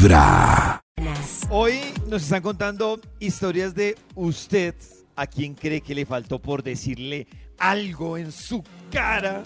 Vibra. 0.00 0.80
Hoy 1.50 1.74
nos 2.08 2.22
están 2.22 2.40
contando 2.40 2.98
historias 3.18 3.74
de 3.74 3.98
usted 4.14 4.74
a 5.14 5.26
quien 5.26 5.52
cree 5.52 5.82
que 5.82 5.94
le 5.94 6.06
faltó 6.06 6.38
por 6.38 6.62
decirle 6.62 7.26
algo 7.58 8.16
en 8.16 8.32
su 8.32 8.64
cara 8.90 9.42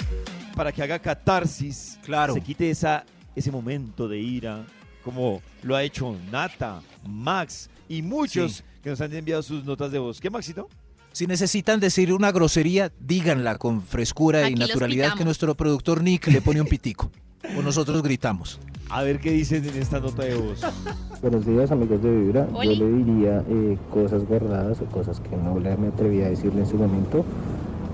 para 0.55 0.71
que 0.71 0.81
haga 0.81 1.01
catarsis. 1.01 1.99
Claro. 2.05 2.35
Se 2.35 2.41
quite 2.41 2.71
esa, 2.71 3.05
ese 3.35 3.51
momento 3.51 4.07
de 4.07 4.21
ira, 4.21 4.65
como 5.03 5.43
lo 5.65 5.75
ha 5.75 5.83
hecho 5.83 6.17
Nata, 6.31 6.83
Max 7.05 7.69
y 7.89 8.03
muchos 8.03 8.53
Sí. 8.59 8.63
que 8.81 8.91
nos 8.91 9.01
han 9.01 9.13
enviado 9.13 9.43
sus 9.43 9.65
notas 9.65 9.91
de 9.91 9.99
voz. 9.99 10.21
¿Qué, 10.21 10.31
Maxito? 10.31 10.69
Si 11.11 11.27
necesitan 11.27 11.81
decir 11.81 12.13
una 12.13 12.31
grosería, 12.31 12.93
díganla 13.01 13.59
con 13.59 13.83
frescura 13.83 14.43
y 14.43 14.53
Aquí 14.53 14.55
naturalidad 14.55 15.15
que 15.17 15.25
nuestro 15.25 15.57
productor 15.57 16.01
Nick 16.01 16.29
le 16.29 16.41
pone 16.41 16.61
un 16.61 16.69
pitico. 16.69 17.11
O 17.59 17.63
nosotros 17.63 18.01
gritamos. 18.05 18.61
A 18.95 19.03
ver 19.03 19.19
qué 19.19 19.33
dicen 19.33 19.69
en 19.69 19.83
esta 19.83 19.99
nota 19.99 20.23
de 20.23 20.37
voz. 20.37 20.61
Buenos 21.21 21.45
días 21.45 21.69
amigos 21.73 22.01
de 22.01 22.17
Vibra. 22.17 22.47
Oli. 22.53 22.79
Yo 22.79 22.87
le 22.87 22.93
diría 22.93 23.43
eh, 23.49 23.77
cosas 23.93 24.25
guardadas 24.25 24.81
o 24.81 24.85
cosas 24.85 25.19
que 25.19 25.37
no 25.37 25.59
le 25.59 25.77
me 25.77 25.89
atreví 25.89 26.23
a 26.23 26.29
decirle 26.29 26.61
en 26.61 26.67
su 26.69 26.77
momento 26.77 27.25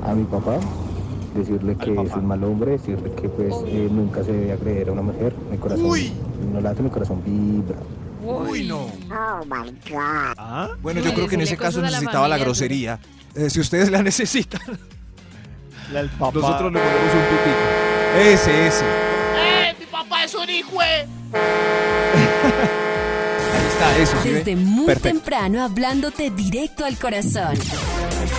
a 0.04 0.12
mi 0.12 0.24
papá. 0.24 0.58
Decirle 1.34 1.74
que 1.76 1.92
es 1.94 2.14
un 2.14 2.26
mal 2.26 2.44
hombre, 2.44 2.72
decirle 2.72 3.10
que 3.12 3.30
pues 3.30 3.54
eh, 3.64 3.88
nunca 3.90 4.22
se 4.22 4.30
debe 4.30 4.52
agredir 4.52 4.90
a 4.90 4.92
una 4.92 5.00
mujer. 5.00 5.32
Mi 5.50 5.56
corazón 5.56 5.86
Uy. 5.86 6.12
no 6.52 6.60
late, 6.60 6.82
mi 6.82 6.90
corazón 6.90 7.22
vibra. 7.24 7.78
Uy, 8.22 8.66
no. 8.66 8.88
¿Ah? 9.10 10.68
Bueno, 10.82 11.00
yo 11.00 11.14
creo 11.14 11.28
que 11.28 11.36
en 11.36 11.40
ese 11.40 11.56
caso 11.56 11.80
la 11.80 11.88
necesitaba 11.88 12.28
la 12.28 12.36
grosería. 12.36 12.98
Eh, 13.34 13.48
si 13.48 13.58
ustedes 13.58 13.90
la 13.90 14.02
necesitan, 14.10 14.60
La 15.94 16.00
del 16.00 16.10
papá. 16.10 16.38
nosotros 16.38 16.70
le 16.74 16.78
ponemos 16.78 17.14
un 17.14 17.38
pitico. 17.38 18.28
Ese, 18.34 18.66
ese. 18.66 19.09
¡Eh, 20.30 20.32
mi 20.32 20.34
papá 20.34 20.34
es 20.34 20.34
un 20.34 20.50
hijo! 20.50 20.80
Ahí 20.80 21.06
está, 23.68 23.98
eso. 23.98 24.16
Desde 24.24 24.56
muy 24.56 24.86
Perfecto. 24.86 25.08
temprano 25.08 25.62
hablándote 25.62 26.30
directo 26.30 26.84
al 26.84 26.98
corazón. 26.98 27.54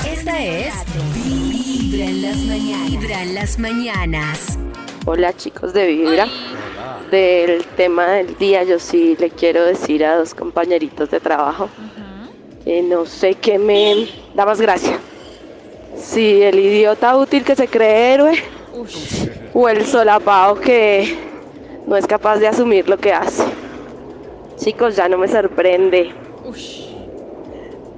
Esta 0.08 0.44
es 0.44 0.74
Vibra 1.14 2.06
en 2.06 2.22
las 2.22 2.38
mañanas. 2.38 2.90
Vibra 2.92 3.24
en 3.24 3.36
las 3.36 3.60
mañanas. 3.60 4.58
Hola 5.06 5.34
chicos 5.34 5.74
de 5.74 5.88
Vibra. 5.88 6.28
Del 7.10 7.66
tema 7.76 8.08
del 8.08 8.38
día 8.38 8.64
yo 8.64 8.80
sí 8.80 9.18
le 9.20 9.30
quiero 9.30 9.66
decir 9.66 10.06
a 10.06 10.16
dos 10.16 10.34
compañeritos 10.34 11.12
de 11.12 11.20
trabajo 11.20 11.70
que 12.64 12.82
no 12.84 13.06
sé 13.06 13.34
qué 13.36 13.60
me 13.60 14.08
da 14.34 14.46
más 14.46 14.62
gracia. 14.62 14.98
Si 15.98 16.42
el 16.42 16.58
idiota 16.58 17.18
útil 17.18 17.44
que 17.44 17.56
se 17.56 17.68
cree 17.68 18.14
héroe 18.14 18.42
o 19.54 19.68
el 19.68 19.86
solapado 19.86 20.56
que 20.56 21.31
no 21.88 21.96
es 21.98 22.08
capaz 22.08 22.38
de 22.38 22.48
asumir 22.48 22.88
lo 22.90 22.98
que 22.98 23.14
hace. 23.14 23.44
Chicos, 24.58 24.96
ya 24.96 25.10
no 25.10 25.18
me 25.18 25.28
sorprende. 25.28 26.14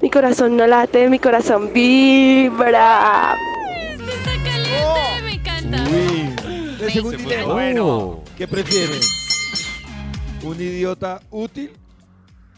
Mi 0.01 0.09
corazón 0.09 0.57
no 0.57 0.67
late, 0.67 1.09
mi 1.09 1.19
corazón 1.19 1.71
vibra. 1.73 3.35
Esto 3.91 4.03
está 4.11 4.31
caliente, 4.43 5.23
me 5.23 5.33
encanta. 5.33 5.83
Uy. 5.89 6.89
Se. 6.91 7.43
Bueno. 7.45 8.19
¿Qué 8.37 8.47
prefieren? 8.47 8.99
¿Un 10.43 10.55
idiota 10.59 11.21
útil? 11.31 11.71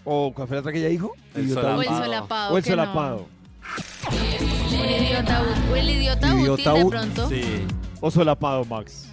¿O 0.03 0.31
cuál 0.33 0.47
fue 0.47 0.55
la 0.55 0.61
otra 0.61 0.71
que 0.71 0.79
ella 0.79 0.89
dijo? 0.89 1.13
El 1.35 1.45
Idiota 1.45 1.61
O 1.75 1.81
el 1.81 1.87
útil. 1.87 1.97
solapado. 2.03 2.53
O 2.53 2.57
el 2.57 2.63
no. 2.63 2.69
solapado. 2.69 3.25
Un 4.07 4.75
idiota 5.03 5.43
el 5.75 5.89
idiota, 5.89 6.27
Idiota 6.35 6.73
útil 6.73 6.83
de 6.83 6.89
pronto. 6.89 7.29
Sí. 7.29 7.43
O 8.01 8.11
solapado, 8.11 8.65
Max. 8.65 9.07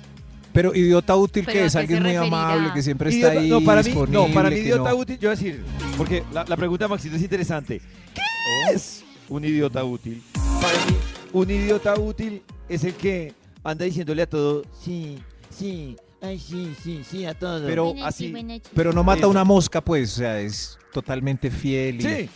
Pero 0.52 0.74
idiota 0.74 1.16
útil 1.16 1.46
que 1.46 1.60
¿a 1.60 1.64
es 1.66 1.76
alguien 1.76 2.02
muy 2.02 2.14
amable, 2.14 2.70
que 2.74 2.82
siempre 2.82 3.10
está 3.10 3.30
ahí 3.30 3.48
no, 3.48 3.62
para 3.62 3.82
mí, 3.82 3.94
no, 4.08 4.26
para 4.28 4.50
mí 4.50 4.56
idiota 4.56 4.90
no- 4.90 4.96
útil, 4.96 5.18
yo 5.18 5.28
voy 5.30 5.36
a 5.36 5.40
decir, 5.40 5.64
porque 5.96 6.22
la, 6.32 6.44
la 6.46 6.56
pregunta 6.56 6.84
de 6.84 6.88
Maxito 6.90 7.16
es 7.16 7.22
interesante. 7.22 7.80
¿Qué 8.14 8.74
es 8.74 9.02
un 9.28 9.44
idiota 9.44 9.82
útil? 9.84 10.22
Para 10.34 10.74
mí, 10.86 10.96
un 11.32 11.50
idiota 11.50 11.98
útil 11.98 12.42
es 12.68 12.84
el 12.84 12.94
que 12.94 13.32
anda 13.64 13.84
diciéndole 13.84 14.22
a 14.22 14.26
todo, 14.28 14.64
sí, 14.78 15.18
sí, 15.50 15.96
ay, 16.20 16.38
sí, 16.38 16.74
sí, 16.82 17.02
sí, 17.08 17.24
a 17.24 17.34
todo. 17.34 17.66
Pero 17.66 17.94
así. 18.02 18.32
Pero 18.74 18.92
no 18.92 19.02
mata 19.04 19.26
una 19.28 19.44
mosca, 19.44 19.80
pues, 19.80 20.12
o 20.14 20.16
sea, 20.16 20.38
es 20.40 20.78
totalmente 20.92 21.50
fiel. 21.50 21.96
Y... 21.96 22.02
Sí, 22.02 22.28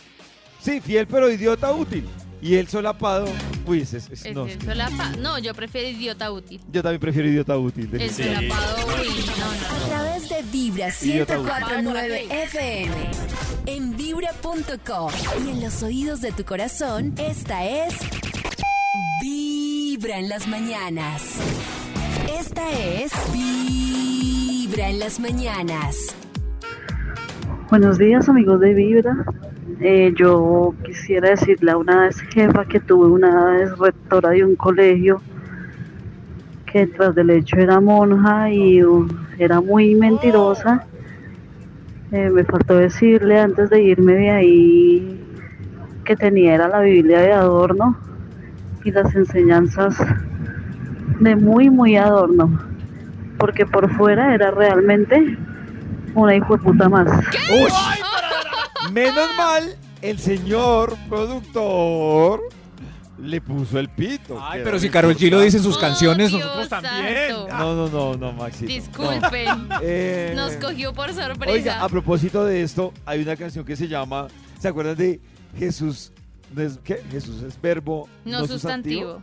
sí, 0.59 0.81
fiel 0.81 1.05
pero 1.07 1.31
idiota 1.31 1.71
útil. 1.71 2.05
Y 2.41 2.55
el 2.55 2.67
solapado, 2.67 3.25
uy, 3.67 3.81
ese 3.81 3.97
es, 3.97 4.09
es- 4.09 4.25
Es 4.25 4.33
no, 4.35 4.45
el 4.45 4.51
es 4.51 4.57
que- 4.57 4.65
solapa- 4.65 5.15
No, 5.17 5.37
yo 5.39 5.53
prefiero 5.53 5.89
idiota 5.89 6.31
útil. 6.31 6.59
yo 6.71 6.81
también 6.81 6.99
prefiero 6.99 7.27
idiota 7.29 7.57
útil. 7.57 7.85
El 7.85 7.91
definitivamente. 7.91 8.49
solapado, 8.55 8.87
uy, 9.01 9.07
no, 9.39 9.45
no. 9.45 9.75
A 9.75 9.87
través 9.89 10.29
de 10.29 10.41
Vibra 10.51 10.89
Idiota 11.01 11.39
útil. 11.39 11.53
1049 11.53 12.27
FM. 12.43 12.95
En 13.65 13.97
vibra.com. 13.97 15.11
Y 15.45 15.49
en 15.51 15.61
los 15.61 15.83
oídos 15.83 16.21
de 16.21 16.31
tu 16.31 16.45
corazón, 16.45 17.13
esta 17.17 17.65
es 17.65 17.93
Vibra 19.21 20.19
en 20.19 20.29
las 20.29 20.47
mañanas. 20.47 21.21
Esta 22.39 22.69
es 22.71 23.11
Vibra 23.33 24.89
en 24.89 24.99
las 24.99 25.19
mañanas. 25.19 25.95
Buenos 27.69 27.97
días 27.97 28.29
amigos 28.29 28.61
de 28.61 28.73
Vibra. 28.73 29.25
Eh, 29.81 30.13
yo 30.15 30.73
quisiera 30.85 31.31
decirle 31.31 31.71
a 31.71 31.77
una 31.77 32.03
vez 32.03 32.17
jefa 32.21 32.63
que 32.63 32.79
tuve 32.79 33.07
una 33.07 33.51
vez 33.51 33.77
rectora 33.77 34.29
de 34.29 34.45
un 34.45 34.55
colegio 34.55 35.21
que 36.71 36.87
tras 36.87 37.13
del 37.13 37.29
hecho 37.29 37.57
era 37.57 37.81
monja 37.81 38.49
y 38.49 38.81
era 39.37 39.59
muy 39.59 39.95
mentirosa. 39.95 40.85
Eh, 42.13 42.29
me 42.29 42.45
faltó 42.45 42.77
decirle 42.77 43.37
antes 43.37 43.69
de 43.69 43.81
irme 43.81 44.13
de 44.13 44.29
ahí 44.29 45.21
que 46.05 46.15
tenía 46.15 46.69
la 46.69 46.79
Biblia 46.79 47.19
de 47.19 47.33
adorno 47.33 47.97
y 48.85 48.91
las 48.91 49.13
enseñanzas 49.13 49.97
de 51.19 51.35
muy 51.35 51.69
muy 51.69 51.97
adorno 51.97 52.49
porque 53.37 53.65
por 53.65 53.93
fuera 53.97 54.33
era 54.33 54.51
realmente 54.51 55.37
una 56.15 56.35
hijo 56.35 56.57
de 56.57 56.63
puta 56.63 56.89
más. 56.89 57.07
Uy. 57.49 58.91
Menos 58.91 59.29
mal, 59.37 59.75
el 60.01 60.19
señor 60.19 60.95
productor 61.09 62.41
le 63.19 63.41
puso 63.41 63.79
el 63.79 63.89
pito. 63.89 64.39
Ay, 64.41 64.61
pero 64.63 64.79
si. 64.79 64.89
Carol 64.89 65.15
G 65.15 65.29
lo 65.29 65.41
dice 65.41 65.57
en 65.57 65.63
sus 65.63 65.77
Oh, 65.77 65.79
canciones, 65.79 66.29
Dios 66.29 66.41
nosotros 66.41 66.69
también. 66.69 67.15
santo. 67.35 67.47
No, 67.57 67.75
no, 67.75 67.87
no, 67.89 68.15
no, 68.17 68.31
Maxito. 68.33 68.67
Disculpen. 68.71 69.67
No. 69.67 69.79
Eh, 69.81 70.33
Nos 70.35 70.53
cogió 70.53 70.93
por 70.93 71.11
sorpresa. 71.13 71.51
Oiga, 71.51 71.83
a 71.83 71.89
propósito 71.89 72.45
de 72.45 72.61
esto, 72.61 72.93
hay 73.05 73.21
una 73.21 73.35
canción 73.35 73.65
que 73.65 73.75
se 73.75 73.87
llama, 73.87 74.27
¿se 74.59 74.67
acuerdan 74.67 74.95
de 74.95 75.19
Jesús? 75.57 76.11
no 76.53 76.61
es- 76.61 76.79
¿Qué? 76.83 77.01
Jesús 77.11 77.41
es 77.41 77.59
verbo, 77.59 78.07
no, 78.23 78.45
sustantivo. 78.47 79.21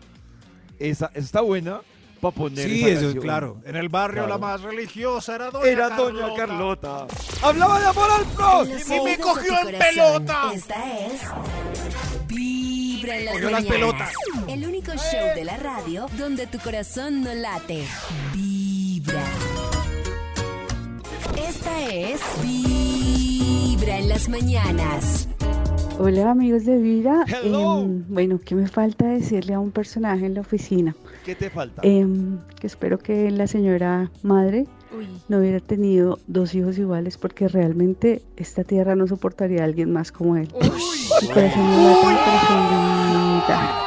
Esa, 0.79 1.07
esa 1.15 1.19
está 1.25 1.41
buena 1.41 1.81
para 2.33 2.35
poner 2.35 2.69
Sí, 2.69 2.85
esa 2.85 3.01
eso 3.01 3.09
es 3.11 3.15
claro. 3.17 3.61
En 3.67 3.77
el 3.77 3.89
barrio 3.89 4.25
Claro. 4.25 4.29
la 4.29 4.39
más 4.39 4.61
religiosa 4.63 5.35
era 5.35 5.51
Doña 5.51 5.67
Era 5.69 5.91
Doña 5.91 6.35
Carlota. 6.37 7.07
Hablaba 7.43 7.81
de 7.81 7.87
amor 7.87 8.11
al 8.11 8.23
En 8.23 8.27
los 8.27 8.35
prójimo. 8.35 9.03
oídos 9.03 9.05
de 9.05 9.17
tu 9.17 9.23
corazón, 9.23 9.75
Esta 10.55 10.99
es 11.07 11.21
Vibra 12.29 13.17
en 13.19 13.25
las 13.27 13.35
Cogió 13.35 13.51
las 13.51 13.63
mañanas. 13.65 13.73
pelotas. 13.73 14.13
El 14.49 14.67
único 14.67 14.93
show 14.93 15.35
de 15.35 15.45
la 15.45 15.57
radio 15.59 16.07
donde 16.19 16.47
tu 16.47 16.59
corazón 16.61 17.23
no 17.23 17.35
late. 17.35 17.85
Vibra. 18.33 19.23
Esta 21.49 21.89
es 21.91 22.21
Vibra 22.43 23.99
en 23.99 24.09
las 24.09 24.29
mañanas. 24.29 25.29
Hola 25.99 26.31
amigos 26.31 26.65
de 26.65 26.79
vida. 26.79 27.25
Hello. 27.29 27.81
Em, 27.81 28.05
bueno, 28.09 28.41
¿qué 28.45 28.55
me 28.55 28.67
falta 28.69 29.07
decirle 29.07 29.55
a 29.55 29.61
un 29.61 29.71
personaje 29.71 30.27
en 30.27 30.35
la 30.35 30.41
oficina? 30.41 30.95
¿Qué 31.25 31.35
te 31.35 31.51
falta? 31.51 31.81
Em, 31.85 32.39
que 32.61 32.67
espero 32.67 32.99
que 32.99 33.31
la 33.31 33.47
señora 33.47 34.11
madre 34.23 34.67
Uy. 34.97 35.07
no 35.29 35.39
hubiera 35.39 35.61
tenido 35.61 36.19
dos 36.27 36.55
hijos 36.55 36.79
iguales 36.79 37.17
porque 37.17 37.49
realmente 37.49 38.23
esta 38.37 38.65
tierra 38.65 38.97
no 38.97 39.07
soportaría 39.07 39.63
a 39.63 39.65
alguien 39.65 39.93
más 39.93 40.11
como 40.13 40.37
él. 40.37 40.49
Corazón 40.53 41.67
vibra. 43.13 43.81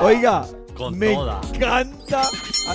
Oiga, 0.00 0.46
Con 0.76 0.98
me 0.98 1.14
toda. 1.14 1.40
encanta. 1.54 2.22
Ah, 2.68 2.74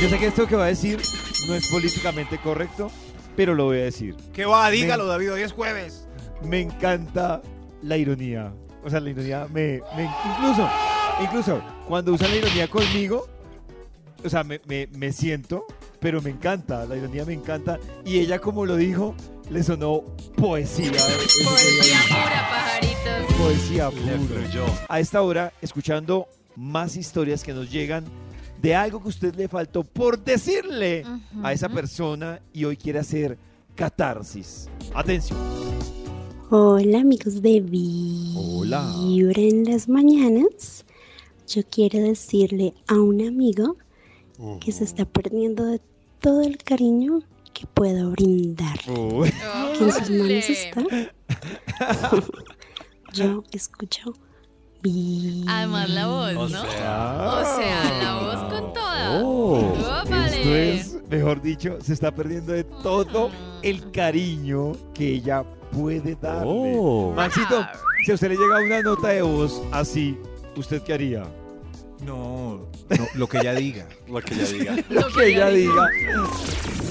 Yo 0.00 0.08
sé 0.08 0.18
que 0.18 0.26
esto 0.28 0.46
que 0.46 0.56
va 0.56 0.64
a 0.64 0.68
decir 0.68 1.00
no 1.48 1.54
es 1.54 1.68
políticamente 1.68 2.38
correcto, 2.38 2.90
pero 3.36 3.54
lo 3.54 3.64
voy 3.66 3.78
a 3.78 3.84
decir. 3.84 4.14
¿Qué 4.32 4.46
va? 4.46 4.70
Dígalo, 4.70 5.06
David, 5.06 5.32
hoy 5.32 5.42
es 5.42 5.52
jueves. 5.52 6.06
Me 6.44 6.60
encanta 6.60 7.42
la 7.82 7.96
ironía. 7.96 8.52
O 8.84 8.90
sea, 8.90 9.00
la 9.00 9.10
ironía 9.10 9.46
me, 9.52 9.80
me- 9.96 10.10
incluso, 10.36 10.68
incluso 11.22 11.60
cuando 11.86 12.12
usan 12.12 12.30
la 12.30 12.36
ironía 12.36 12.68
conmigo, 12.68 13.26
o 14.24 14.28
sea, 14.28 14.44
me, 14.44 14.60
me- 14.66 14.86
me 14.88 15.12
siento, 15.12 15.64
pero 16.00 16.20
me 16.22 16.30
encanta, 16.30 16.84
la 16.86 16.96
ironía 16.96 17.24
me 17.24 17.34
encanta. 17.34 17.78
Y 18.04 18.18
ella, 18.18 18.38
como 18.38 18.64
lo 18.66 18.76
dijo, 18.76 19.14
le 19.50 19.62
sonó 19.62 20.02
poesía. 20.36 20.90
Poesía 20.92 21.98
pura, 22.08 22.48
pajaritos. 22.50 23.34
Poesía 23.36 23.90
pura. 23.90 24.86
A 24.88 25.00
esta 25.00 25.22
hora, 25.22 25.52
escuchando 25.60 26.26
más 26.56 26.96
historias 26.96 27.42
que 27.44 27.52
nos 27.52 27.70
llegan 27.70 28.04
de 28.60 28.74
algo 28.74 29.00
que 29.00 29.08
usted 29.08 29.34
le 29.36 29.46
faltó 29.48 29.84
por 29.84 30.18
decirle 30.22 31.04
a 31.44 31.52
esa 31.52 31.68
persona 31.68 32.40
y 32.52 32.64
hoy 32.64 32.76
quiere 32.76 32.98
hacer 32.98 33.38
catarsis. 33.76 34.68
Atención. 34.92 35.38
Hola 36.50 37.00
amigos 37.00 37.42
de 37.42 37.60
Vibra 37.60 39.40
en 39.40 39.64
las 39.64 39.88
mañanas. 39.88 40.84
Yo 41.46 41.62
quiero 41.70 41.98
decirle 42.00 42.74
a 42.86 42.94
un 42.94 43.20
amigo 43.26 43.76
que 44.60 44.72
se 44.72 44.84
está 44.84 45.04
perdiendo 45.04 45.64
de 45.66 45.80
todo 46.20 46.40
el 46.42 46.56
cariño 46.58 47.20
que 47.52 47.66
puedo 47.66 48.10
brindar. 48.12 48.78
Que 48.86 49.84
en 49.84 49.92
sus 49.92 50.10
manos 50.10 50.48
está. 50.50 50.82
Yo 53.12 53.44
escucho 53.52 54.14
Vibra. 54.82 55.58
Además 55.58 55.90
la 55.90 56.06
voz, 56.06 56.36
O 56.36 56.48
¿no? 56.48 56.62
sea, 56.62 57.42
O 57.42 57.56
sea, 57.58 58.02
la 58.02 58.20
voz 58.22 58.52
con 58.54 58.72
toda. 58.72 59.22
Oh, 59.22 59.74
esto 60.26 60.54
es, 60.54 60.98
mejor 61.10 61.42
dicho, 61.42 61.78
se 61.82 61.92
está 61.92 62.14
perdiendo 62.14 62.52
de 62.52 62.64
todo 62.64 63.30
el 63.62 63.90
cariño 63.90 64.72
que 64.94 65.14
ella 65.14 65.44
puede 65.70 66.16
darle. 66.20 66.44
Oh. 66.46 67.12
Maxito, 67.14 67.66
si 68.04 68.10
a 68.10 68.14
usted 68.14 68.28
le 68.28 68.36
llega 68.36 68.60
una 68.60 68.82
nota 68.82 69.08
de 69.08 69.22
voz 69.22 69.62
así, 69.72 70.18
¿usted 70.56 70.82
qué 70.82 70.94
haría? 70.94 71.24
No, 72.04 72.68
no, 72.90 73.06
lo 73.14 73.28
que 73.28 73.38
ella 73.38 73.54
diga. 73.54 73.86
lo 74.08 74.20
que 74.20 74.34
ella 74.34 74.46
diga. 74.46 74.76
Lo 74.88 75.08
que 75.08 75.26
ella 75.26 75.48
diga. 75.50 75.88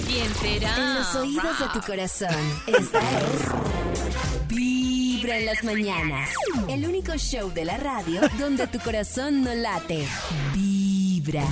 ¿Quién 0.05 0.33
será? 0.35 0.75
En 0.75 0.95
los 0.95 1.15
oídos 1.15 1.59
de 1.59 1.79
tu 1.79 1.85
corazón. 1.85 2.35
Esta 2.67 2.99
es 2.99 4.47
Vibra 4.47 5.37
en 5.37 5.45
las 5.45 5.63
mañanas. 5.63 6.29
El 6.69 6.85
único 6.85 7.13
show 7.17 7.51
de 7.51 7.65
la 7.65 7.77
radio 7.77 8.21
donde 8.39 8.67
tu 8.67 8.79
corazón 8.79 9.43
no 9.43 9.53
late. 9.53 10.05
Vibra. 10.53 11.43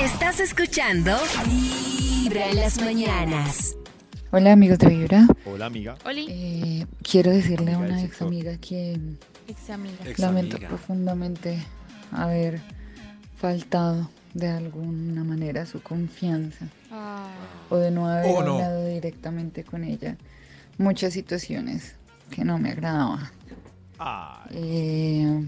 Estás 0.00 0.40
escuchando 0.40 1.16
Vibra 1.46 2.50
en 2.50 2.56
las 2.56 2.80
mañanas. 2.80 3.76
Hola 4.38 4.52
amigos 4.52 4.78
de 4.78 4.88
Vibra. 4.90 5.26
Hola, 5.46 5.64
amiga. 5.64 5.96
Oli, 6.04 6.26
Eh, 6.28 6.86
quiero 7.02 7.30
decirle 7.30 7.72
a 7.72 7.78
una 7.78 8.02
ex 8.02 8.20
amiga 8.20 8.58
que 8.58 9.00
ex 9.48 9.70
amiga. 9.70 9.96
Ex 10.04 10.18
lamento 10.18 10.56
amiga. 10.56 10.68
profundamente 10.68 11.58
haber 12.12 12.60
faltado 13.38 14.10
de 14.34 14.48
alguna 14.48 15.24
manera 15.24 15.62
a 15.62 15.66
su 15.66 15.80
confianza 15.80 16.68
Ah, 16.90 17.30
o 17.70 17.76
de 17.76 17.90
no 17.90 18.08
haber 18.08 18.26
Oh, 18.30 18.42
no. 18.42 18.54
hablado 18.56 18.86
directamente 18.88 19.64
con 19.64 19.84
ella. 19.84 20.18
Muchas 20.76 21.14
situaciones 21.14 21.94
que 22.30 22.44
no 22.44 22.58
me 22.58 22.72
agradaban. 22.72 23.30
Eh, 24.50 25.46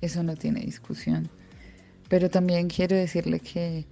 eso 0.00 0.24
no 0.24 0.34
tiene 0.34 0.58
discusión. 0.62 1.28
Pero 2.08 2.28
también 2.30 2.66
quiero 2.66 2.96
decirle 2.96 3.38
que 3.38 3.86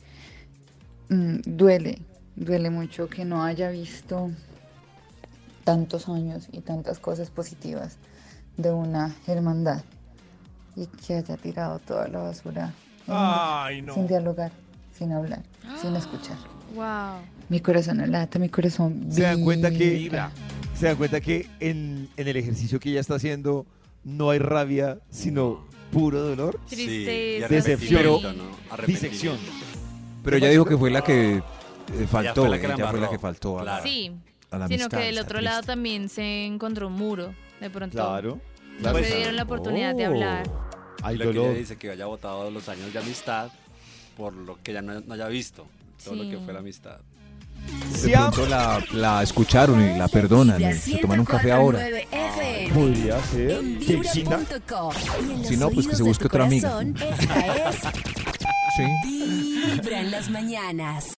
mm, 1.11 1.37
duele, 1.45 2.01
duele 2.37 2.71
mucho 2.71 3.09
que 3.09 3.25
no 3.25 3.43
haya 3.45 3.71
visto 3.71 4.31
tantos 5.65 6.09
años 6.09 6.49
y 6.53 6.61
tantas 6.61 6.99
cosas 6.99 7.31
positivas 7.31 7.97
de 8.57 8.71
una 8.73 9.15
hermandad 9.27 9.83
y 10.77 10.87
que 10.87 11.15
haya 11.15 11.37
tirado 11.37 11.79
toda 11.81 12.09
la 12.09 12.19
basura 12.21 12.73
Ay, 13.09 13.85
sin 13.95 14.07
dialogar, 14.07 14.51
sin 14.97 15.13
hablar, 15.13 15.43
sin 15.81 15.95
Ah. 15.95 15.99
escuchar. 15.99 16.37
wow. 16.75 17.21
Mi 17.49 17.61
corazón 17.61 17.99
no 17.99 18.07
late, 18.07 18.39
mi 18.39 18.49
corazón 18.49 19.07
¿Se 19.11 19.23
dan 19.23 19.43
cuenta 19.45 19.71
que 19.71 19.91
vibra. 19.91 20.31
se 20.75 20.87
dan 20.87 20.97
cuenta 20.97 21.21
que 21.21 21.49
en, 21.61 22.09
en 22.17 22.29
el 22.29 22.37
ejercicio 22.37 22.81
que 22.81 22.91
ella 22.91 23.01
está 23.01 23.15
haciendo 23.15 23.65
no 24.05 24.31
hay 24.31 24.39
rabia, 24.41 24.99
sino 25.11 25.65
puro 25.93 26.21
dolor? 26.21 26.61
Tristeza. 26.69 27.49
Decepción. 27.49 28.03
¿no? 28.23 28.87
Disección. 28.87 29.37
Pero 30.25 30.37
ella 30.39 30.49
dijo 30.51 30.65
que 30.65 30.77
fue 30.77 30.91
la 30.91 31.03
que 31.03 31.41
eh, 31.95 32.07
faltó. 32.07 32.43
fue 32.43 32.51
la 32.51 32.61
que 32.61 32.69
la 32.69 32.75
ella 32.75 32.89
fue 32.91 33.01
la 33.01 33.09
que 33.11 33.19
faltó 33.19 33.59
a 33.59 33.65
la, 33.65 33.71
Claro. 33.73 33.83
Sí, 33.85 34.13
a 34.51 34.59
la 34.59 34.69
sino 34.69 34.85
amistad, 34.85 34.99
que 34.99 35.05
del 35.07 35.19
otro 35.19 35.41
lado 35.41 35.59
triste. 35.59 35.73
también 35.73 36.09
se 36.09 36.47
encontró 36.47 36.87
un 36.89 36.95
muro. 36.95 37.35
De 37.61 37.71
pronto 37.71 37.97
Claro. 37.97 38.41
no 38.77 38.81
claro. 38.83 38.99
se 39.05 39.17
dieron 39.17 39.37
la 39.37 39.43
oportunidad 39.45 39.95
de 39.95 40.05
Oh. 40.07 40.11
hablar. 40.11 40.51
Hay 41.03 41.17
lo 41.17 41.21
que 41.25 41.27
dolor. 41.35 41.51
ella 41.51 41.59
dice 41.59 41.77
que 41.77 41.91
haya 41.91 42.07
votado 42.07 42.51
los 42.51 42.69
años 42.69 42.93
de 42.93 42.99
amistad 42.99 43.51
por 44.17 44.33
lo 44.33 44.59
que 44.63 44.71
ella 44.73 44.83
no, 44.83 45.01
no 45.01 45.15
haya 45.15 45.29
visto. 45.29 45.67
Todo 46.05 46.15
lo 46.17 46.23
que 46.25 46.37
Sí. 46.37 46.43
fue 46.45 46.53
la 46.53 46.61
amistad. 46.61 46.99
De 48.03 48.11
pronto 48.13 48.47
la, 48.47 48.85
la 48.93 49.23
escucharon 49.23 49.81
y 49.83 49.99
la 49.99 50.07
perdonan. 50.09 50.61
Y 50.63 50.75
se 50.75 50.99
toman 50.99 51.21
un 51.21 51.27
café 51.27 51.51
ahora. 51.53 51.81
104.9 51.81 52.07
FM. 52.13 52.75
Podría 52.75 53.23
ser. 53.23 53.63
Si 55.45 55.57
no, 55.57 55.71
pues 55.71 55.87
que 55.89 55.97
se 55.97 56.03
de 56.03 56.09
busque 56.09 56.27
otra 56.27 56.45
amiga. 56.45 56.71
corazón, 56.71 56.95
Esta 56.97 57.69
es 57.71 57.77
Sí. 58.77 58.85
Vibra 59.75 60.01
en 60.01 60.11
las 60.11 60.29
mañanas. 60.31 61.07